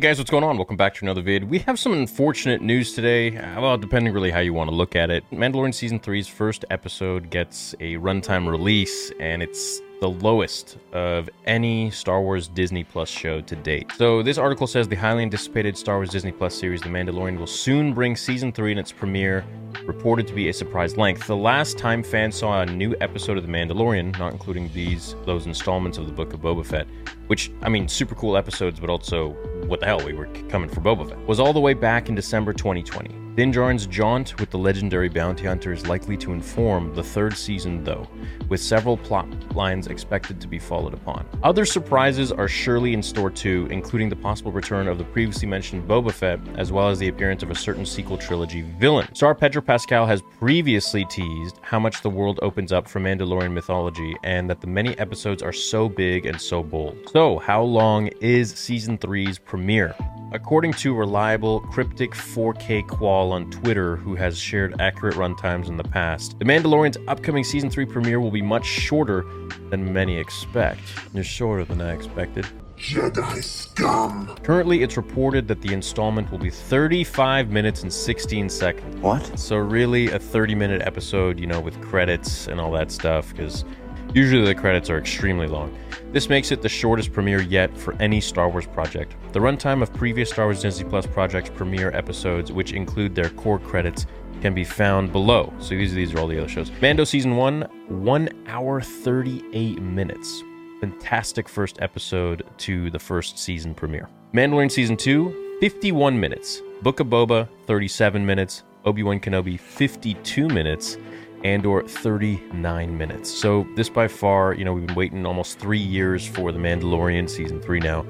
[0.00, 0.56] Hey guys, what's going on?
[0.56, 1.50] Welcome back to another vid.
[1.50, 3.36] We have some unfortunate news today.
[3.36, 5.30] Uh, Well, depending really how you want to look at it.
[5.30, 11.90] Mandalorian Season 3's first episode gets a runtime release, and it's the lowest of any
[11.90, 13.92] Star Wars Disney Plus show to date.
[13.96, 17.46] So, this article says the highly anticipated Star Wars Disney Plus series, The Mandalorian, will
[17.46, 19.44] soon bring Season 3 in its premiere,
[19.84, 21.26] reported to be a surprise length.
[21.26, 25.46] The last time fans saw a new episode of The Mandalorian, not including these those
[25.46, 26.86] installments of the Book of Boba Fett,
[27.26, 29.30] which, I mean, super cool episodes, but also,
[29.66, 32.14] what the hell, we were coming for Boba Fett, was all the way back in
[32.14, 33.29] December 2020.
[33.40, 38.06] Djarin's jaunt with the legendary bounty hunter is likely to inform the third season, though,
[38.50, 39.26] with several plot
[39.56, 41.26] lines expected to be followed upon.
[41.42, 45.88] Other surprises are surely in store too, including the possible return of the previously mentioned
[45.88, 49.08] Boba Fett, as well as the appearance of a certain sequel trilogy villain.
[49.14, 54.14] Star Pedro Pascal has previously teased how much the world opens up for Mandalorian mythology,
[54.22, 57.08] and that the many episodes are so big and so bold.
[57.10, 59.94] So, how long is season 3's premiere?
[60.32, 65.82] According to reliable cryptic 4K Qual on Twitter, who has shared accurate runtimes in the
[65.82, 69.24] past, The Mandalorian's upcoming season 3 premiere will be much shorter
[69.70, 70.82] than many expect.
[71.14, 72.46] It's shorter than I expected.
[72.78, 74.36] Jedi scum!
[74.44, 79.00] Currently, it's reported that the installment will be 35 minutes and 16 seconds.
[79.02, 79.38] What?
[79.38, 83.64] So, really, a 30 minute episode, you know, with credits and all that stuff, because
[84.14, 85.76] usually the credits are extremely long.
[86.12, 89.14] This makes it the shortest premiere yet for any Star Wars project.
[89.32, 93.58] The runtime of previous Star Wars Disney Plus projects' premiere episodes, which include their core
[93.58, 94.06] credits,
[94.40, 95.52] can be found below.
[95.60, 96.70] So these, these are all the other shows.
[96.80, 100.42] Mando Season 1, 1 hour 38 minutes.
[100.80, 104.08] Fantastic first episode to the first season premiere.
[104.34, 106.62] Mandalorian Season 2, 51 minutes.
[106.82, 108.64] Book of Boba, 37 minutes.
[108.86, 110.96] Obi-Wan Kenobi, 52 minutes.
[111.44, 113.30] Andor 39 minutes.
[113.30, 117.28] So this by far, you know, we've been waiting almost three years for the Mandalorian
[117.28, 118.02] season three now,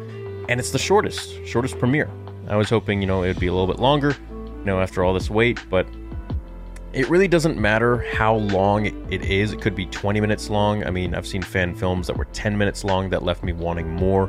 [0.49, 2.11] and it's the shortest, shortest premiere.
[2.49, 5.15] I was hoping, you know, it'd be a little bit longer, you know, after all
[5.15, 5.87] this wait, but
[6.93, 9.53] it really doesn't matter how long it is.
[9.53, 10.85] It could be 20 minutes long.
[10.85, 13.89] I mean, I've seen fan films that were 10 minutes long that left me wanting
[13.89, 14.29] more.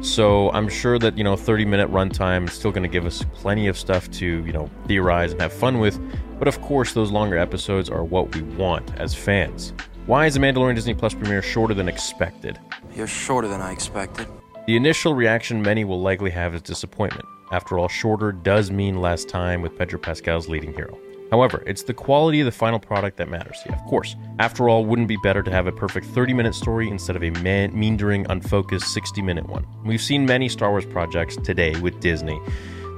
[0.00, 3.22] So I'm sure that, you know, 30 minute runtime is still going to give us
[3.34, 6.00] plenty of stuff to, you know, theorize and have fun with.
[6.38, 9.74] But of course, those longer episodes are what we want as fans.
[10.06, 12.58] Why is the Mandalorian Disney Plus premiere shorter than expected?
[12.96, 14.26] You're shorter than I expected.
[14.66, 17.26] The initial reaction many will likely have is disappointment.
[17.52, 20.98] After all, shorter does mean less time with Pedro Pascal's leading hero.
[21.30, 23.58] However, it's the quality of the final product that matters.
[23.66, 24.16] Yeah, of course.
[24.38, 27.30] After all, wouldn't be better to have a perfect 30 minute story instead of a
[27.42, 29.66] man- meandering, unfocused 60 minute one?
[29.84, 32.40] We've seen many Star Wars projects today with Disney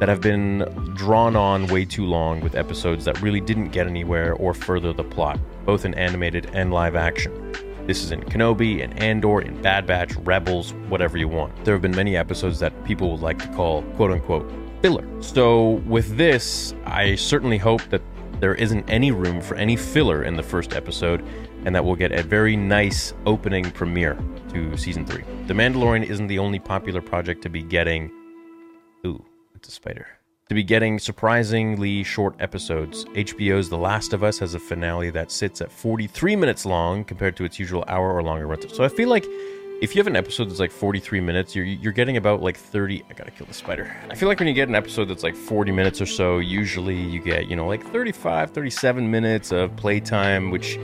[0.01, 0.61] that have been
[0.95, 5.05] drawn on way too long with episodes that really didn't get anywhere or further the
[5.05, 7.33] plot, both in animated and live action.
[7.87, 11.65] This is in Kenobi, in Andor, in Bad Batch, Rebels, whatever you want.
[11.65, 14.51] There have been many episodes that people would like to call quote unquote
[14.83, 15.07] filler.
[15.21, 18.03] So, with this, I certainly hope that
[18.43, 21.25] there isn't any room for any filler in the first episode
[21.65, 25.23] and that we'll get a very nice opening premiere to season 3.
[25.47, 28.11] The Mandalorian isn't the only popular project to be getting.
[29.07, 30.09] Ooh, it's a spider.
[30.49, 33.05] To be getting surprisingly short episodes.
[33.15, 37.37] HBO's The Last of Us has a finale that sits at 43 minutes long compared
[37.37, 38.75] to its usual hour or longer runtime.
[38.75, 39.25] So I feel like
[39.83, 43.05] if you have an episode that's like 43 minutes, you're you're getting about like 30.
[43.11, 43.95] I gotta kill the spider.
[44.09, 46.95] I feel like when you get an episode that's like 40 minutes or so, usually
[46.95, 50.77] you get you know like 35, 37 minutes of playtime, which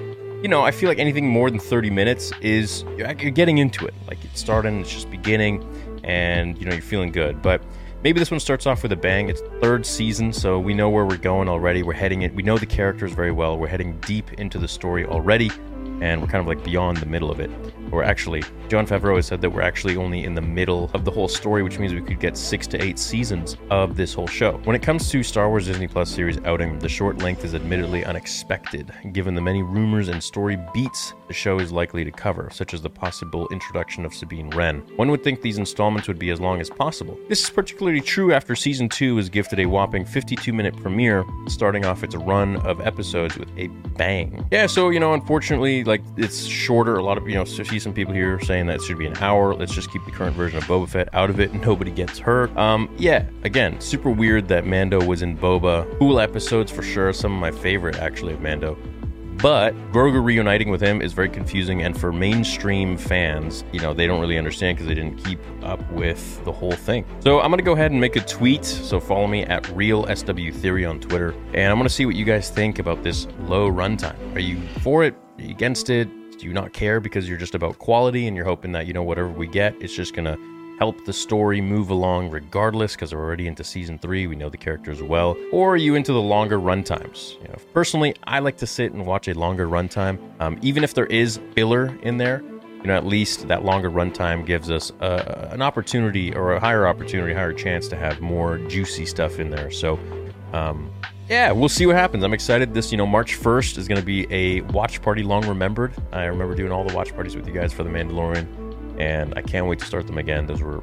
[0.43, 3.95] you know I feel like anything more than 30 minutes is you're getting into it.
[4.09, 5.65] Like it's starting, it's just beginning,
[6.03, 7.63] and you know you're feeling good, but.
[8.05, 9.29] Maybe this one starts off with a bang.
[9.29, 11.83] It's third season, so we know where we're going already.
[11.83, 12.33] We're heading it.
[12.33, 13.59] We know the characters very well.
[13.59, 15.51] We're heading deep into the story already,
[16.01, 17.51] and we're kind of like beyond the middle of it.
[17.91, 21.11] We're actually, Jon Favreau has said that we're actually only in the middle of the
[21.11, 24.61] whole story, which means we could get six to eight seasons of this whole show.
[24.65, 28.05] When it comes to Star Wars Disney Plus series outing, the short length is admittedly
[28.05, 32.73] unexpected, given the many rumors and story beats the show is likely to cover, such
[32.75, 34.81] as the possible introduction of Sabine Wren.
[34.97, 37.19] One would think these installments would be as long as possible.
[37.29, 41.85] This is particularly true after season two was gifted a whopping 52 minute premiere, starting
[41.85, 44.47] off its run of episodes with a bang.
[44.51, 46.97] Yeah, so, you know, unfortunately, like, it's shorter.
[46.97, 47.45] A lot of, you know,
[47.79, 49.55] see some people here saying that it should be an hour.
[49.55, 51.55] Let's just keep the current version of Boba Fett out of it.
[51.69, 52.55] Nobody gets hurt.
[52.57, 55.99] Um, yeah, again, super weird that Mando was in Boba.
[55.99, 57.13] Cool episodes for sure.
[57.13, 58.77] Some of my favorite, actually, of Mando.
[59.41, 64.09] But Grogu reuniting with him is very confusing, and for mainstream fans, you know, they
[64.09, 67.05] don't really understand because they didn't keep up with the whole thing.
[67.21, 68.65] So I'm gonna go ahead and make a tweet.
[68.65, 72.81] So follow me at RealSWTheory on Twitter, and I'm gonna see what you guys think
[72.81, 74.17] about this low runtime.
[74.35, 75.15] Are you for it?
[75.39, 76.09] Are you against it?
[76.39, 79.03] Do you not care because you're just about quality and you're hoping that you know
[79.03, 80.39] whatever we get, it's just gonna
[80.79, 84.29] help the story move along regardless because we're already into season three.
[84.29, 85.37] We know the characters well.
[85.51, 87.33] Or are you into the longer runtimes?
[87.43, 90.95] You know, personally, I like to sit and watch a longer runtime, um, even if
[90.95, 92.41] there is filler in there.
[92.83, 96.87] You know, at least that longer runtime gives us uh, an opportunity or a higher
[96.87, 99.73] opportunity, higher chance to have more juicy stuff in there.
[99.73, 99.99] So,
[100.53, 100.89] um,
[101.29, 102.25] yeah, we'll see what happens.
[102.25, 102.73] I'm excited.
[102.73, 105.93] This, you know, March 1st is going to be a watch party long remembered.
[106.13, 109.43] I remember doing all the watch parties with you guys for The Mandalorian, and I
[109.43, 110.47] can't wait to start them again.
[110.47, 110.83] Those were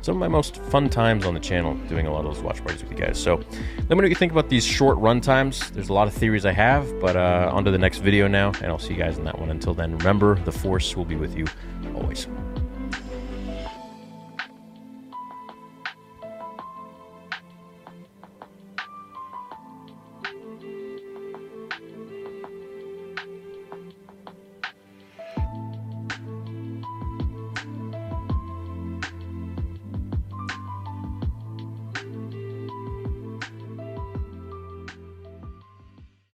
[0.00, 2.62] some of my most fun times on the channel doing a lot of those watch
[2.62, 3.18] parties with you guys.
[3.20, 5.70] So let me know what you think about these short run times.
[5.72, 8.52] There's a lot of theories I have, but uh, on to the next video now,
[8.62, 9.50] and I'll see you guys in that one.
[9.50, 11.44] Until then, remember, the Force will be with you
[11.94, 12.28] always.